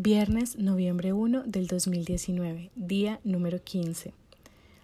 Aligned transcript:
Viernes, 0.00 0.56
noviembre 0.56 1.12
1 1.12 1.42
del 1.46 1.66
2019, 1.66 2.70
día 2.76 3.18
número 3.24 3.60
15. 3.60 4.12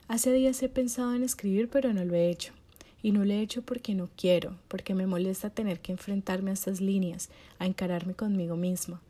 Hace 0.08 0.32
días 0.32 0.60
he 0.60 0.68
pensado 0.68 1.14
en 1.14 1.22
escribir, 1.22 1.68
pero 1.68 1.92
no 1.92 2.04
lo 2.04 2.16
he 2.16 2.30
hecho. 2.30 2.52
Y 3.00 3.12
no 3.12 3.24
lo 3.24 3.32
he 3.32 3.40
hecho 3.40 3.62
porque 3.62 3.94
no 3.94 4.08
quiero, 4.16 4.56
porque 4.66 4.92
me 4.96 5.06
molesta 5.06 5.50
tener 5.50 5.78
que 5.78 5.92
enfrentarme 5.92 6.50
a 6.50 6.54
estas 6.54 6.80
líneas, 6.80 7.30
a 7.60 7.66
encararme 7.66 8.14
conmigo 8.14 8.56
misma. 8.56 9.00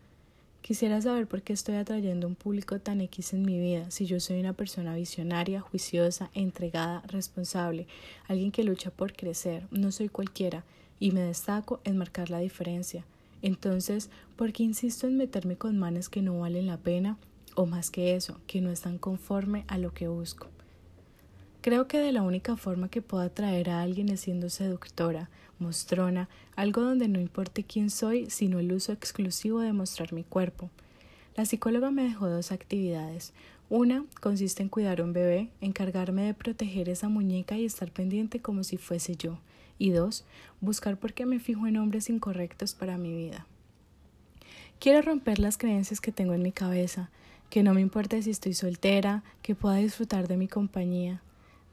Quisiera 0.61 1.01
saber 1.01 1.27
por 1.27 1.41
qué 1.41 1.55
estoy 1.55 1.77
atrayendo 1.77 2.27
un 2.27 2.35
público 2.35 2.79
tan 2.81 3.01
X 3.01 3.33
en 3.33 3.47
mi 3.47 3.59
vida, 3.59 3.91
si 3.91 4.05
yo 4.05 4.21
soy 4.21 4.41
una 4.41 4.53
persona 4.53 4.95
visionaria, 4.95 5.63
juiciosa, 5.63 6.29
entregada, 6.35 7.01
responsable, 7.07 7.87
alguien 8.29 8.53
que 8.53 8.63
lucha 8.63 8.91
por 8.91 9.15
crecer, 9.15 9.67
no 9.71 9.91
soy 9.91 10.11
cualquiera, 10.11 10.65
y 11.01 11.13
me 11.13 11.23
destaco 11.23 11.81
en 11.83 11.97
marcar 11.97 12.29
la 12.29 12.41
diferencia. 12.41 13.07
Entonces, 13.45 14.09
¿por 14.37 14.55
qué 14.55 14.63
insisto 14.63 15.07
en 15.07 15.19
meterme 15.19 15.57
con 15.57 15.79
manes 15.79 16.09
que 16.09 16.23
no 16.23 16.41
valen 16.41 16.67
la 16.67 16.79
pena? 16.79 17.19
O 17.55 17.67
más 17.67 17.91
que 17.91 18.17
eso, 18.17 18.41
que 18.47 18.63
no 18.63 18.71
están 18.71 18.97
conforme 18.97 19.67
a 19.69 19.77
lo 19.77 19.93
que 19.93 20.09
busco. 20.09 20.47
Creo 21.61 21.87
que 21.87 21.99
de 21.99 22.11
la 22.11 22.23
única 22.23 22.57
forma 22.57 22.89
que 22.89 23.03
puedo 23.03 23.23
atraer 23.23 23.69
a 23.69 23.83
alguien 23.83 24.09
es 24.09 24.21
siendo 24.21 24.49
seductora, 24.49 25.29
mostrona, 25.59 26.31
algo 26.57 26.81
donde 26.81 27.07
no 27.07 27.21
importe 27.21 27.65
quién 27.65 27.91
soy, 27.91 28.31
sino 28.31 28.61
el 28.61 28.73
uso 28.73 28.93
exclusivo 28.93 29.61
de 29.61 29.75
mostrar 29.75 30.15
mi 30.15 30.25
cuerpo. 30.25 30.71
La 31.37 31.45
psicóloga 31.45 31.91
me 31.91 32.05
dejó 32.05 32.31
dos 32.31 32.51
actividades. 32.51 33.35
Una 33.69 34.07
consiste 34.23 34.63
en 34.63 34.71
cuidar 34.71 35.03
a 35.03 35.05
un 35.05 35.13
bebé, 35.13 35.51
encargarme 35.61 36.23
de 36.23 36.33
proteger 36.33 36.89
esa 36.89 37.11
muñeca 37.11 37.59
y 37.59 37.67
estar 37.67 37.91
pendiente 37.91 38.41
como 38.41 38.65
si 38.65 38.79
fuese 38.79 39.17
yo 39.17 39.39
y 39.79 39.91
dos, 39.91 40.25
buscar 40.61 40.97
por 40.97 41.13
qué 41.13 41.27
me 41.27 41.41
fijo 41.41 41.67
en 41.67 41.77
hombres 41.77 42.11
incorrectos 42.11 42.75
para 42.75 42.99
mi 42.99 43.13
vida. 43.13 43.47
Quiero 44.79 45.03
romper 45.03 45.39
las 45.39 45.57
creencias 45.57 46.01
que 46.01 46.13
tengo 46.13 46.35
en 46.35 46.43
mi 46.43 46.53
cabeza, 46.53 47.11
que 47.51 47.63
no 47.63 47.75
me 47.75 47.81
importa 47.81 48.21
si 48.21 48.31
estoy 48.31 48.55
soltera, 48.55 49.23
que 49.43 49.55
pueda 49.55 49.77
disfrutar 49.77 50.29
de 50.29 50.37
mi 50.37 50.49
compañía. 50.49 51.23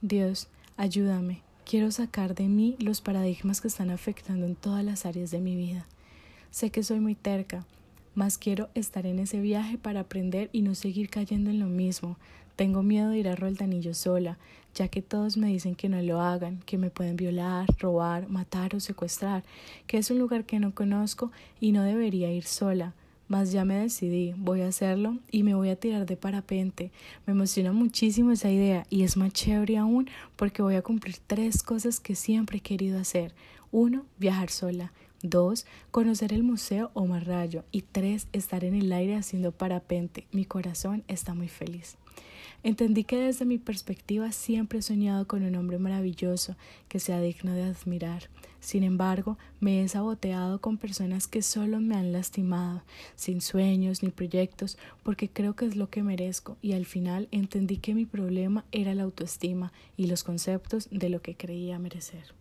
Dios, 0.01 0.47
ayúdame. 0.77 1.41
Quiero 1.65 1.91
sacar 1.91 2.35
de 2.35 2.47
mí 2.47 2.75
los 2.79 3.01
paradigmas 3.01 3.61
que 3.61 3.67
están 3.67 3.89
afectando 3.91 4.45
en 4.45 4.55
todas 4.55 4.83
las 4.83 5.05
áreas 5.05 5.31
de 5.31 5.39
mi 5.39 5.55
vida. 5.55 5.85
Sé 6.49 6.69
que 6.69 6.83
soy 6.83 6.99
muy 6.99 7.15
terca, 7.15 7.65
mas 8.15 8.37
quiero 8.37 8.69
estar 8.75 9.05
en 9.05 9.19
ese 9.19 9.39
viaje 9.39 9.77
para 9.77 10.01
aprender 10.01 10.49
y 10.51 10.61
no 10.61 10.75
seguir 10.75 11.09
cayendo 11.09 11.49
en 11.49 11.59
lo 11.59 11.67
mismo, 11.67 12.17
tengo 12.55 12.83
miedo 12.83 13.09
de 13.09 13.17
ir 13.17 13.27
a 13.27 13.35
Roldanillo 13.35 13.93
sola, 13.93 14.37
ya 14.75 14.87
que 14.87 15.01
todos 15.01 15.37
me 15.37 15.47
dicen 15.47 15.75
que 15.75 15.89
no 15.89 16.01
lo 16.01 16.21
hagan, 16.21 16.59
que 16.65 16.77
me 16.77 16.89
pueden 16.89 17.15
violar, 17.15 17.67
robar, 17.79 18.29
matar 18.29 18.75
o 18.75 18.79
secuestrar, 18.79 19.43
que 19.87 19.97
es 19.97 20.11
un 20.11 20.19
lugar 20.19 20.45
que 20.45 20.59
no 20.59 20.75
conozco 20.75 21.31
y 21.59 21.71
no 21.71 21.83
debería 21.83 22.31
ir 22.31 22.43
sola. 22.43 22.93
Mas 23.27 23.51
ya 23.51 23.63
me 23.63 23.75
decidí, 23.75 24.33
voy 24.37 24.61
a 24.61 24.67
hacerlo 24.67 25.17
y 25.31 25.43
me 25.43 25.55
voy 25.55 25.69
a 25.69 25.75
tirar 25.77 26.05
de 26.05 26.17
parapente. 26.17 26.91
Me 27.25 27.31
emociona 27.31 27.71
muchísimo 27.71 28.31
esa 28.31 28.51
idea 28.51 28.85
y 28.89 29.03
es 29.03 29.15
más 29.15 29.31
chévere 29.31 29.77
aún 29.77 30.09
porque 30.35 30.61
voy 30.61 30.75
a 30.75 30.81
cumplir 30.81 31.15
tres 31.25 31.63
cosas 31.63 31.99
que 32.01 32.13
siempre 32.13 32.57
he 32.57 32.61
querido 32.61 32.99
hacer. 32.99 33.33
Uno, 33.71 34.05
viajar 34.19 34.49
sola. 34.49 34.91
Dos, 35.23 35.65
conocer 35.91 36.33
el 36.33 36.43
museo 36.43 36.89
o 36.93 37.05
Rayo. 37.07 37.63
Y 37.71 37.83
tres, 37.83 38.27
estar 38.33 38.63
en 38.63 38.75
el 38.75 38.91
aire 38.91 39.15
haciendo 39.15 39.51
parapente. 39.51 40.25
Mi 40.31 40.45
corazón 40.45 41.03
está 41.07 41.33
muy 41.33 41.47
feliz. 41.47 41.97
Entendí 42.63 43.03
que 43.03 43.17
desde 43.17 43.45
mi 43.45 43.57
perspectiva 43.57 44.31
siempre 44.31 44.79
he 44.79 44.81
soñado 44.83 45.27
con 45.27 45.43
un 45.43 45.55
hombre 45.55 45.79
maravilloso 45.79 46.55
que 46.87 46.99
sea 46.99 47.19
digno 47.19 47.53
de 47.53 47.63
admirar. 47.63 48.29
Sin 48.59 48.83
embargo, 48.83 49.39
me 49.59 49.81
he 49.81 49.87
saboteado 49.87 50.61
con 50.61 50.77
personas 50.77 51.27
que 51.27 51.41
solo 51.41 51.79
me 51.79 51.95
han 51.95 52.13
lastimado, 52.13 52.83
sin 53.15 53.41
sueños 53.41 54.03
ni 54.03 54.09
proyectos, 54.09 54.77
porque 55.01 55.27
creo 55.27 55.55
que 55.55 55.65
es 55.65 55.75
lo 55.75 55.89
que 55.89 56.03
merezco 56.03 56.57
y 56.61 56.73
al 56.73 56.85
final 56.85 57.27
entendí 57.31 57.77
que 57.77 57.95
mi 57.95 58.05
problema 58.05 58.63
era 58.71 58.93
la 58.93 59.03
autoestima 59.03 59.73
y 59.97 60.05
los 60.05 60.23
conceptos 60.23 60.87
de 60.91 61.09
lo 61.09 61.23
que 61.23 61.35
creía 61.35 61.79
merecer. 61.79 62.40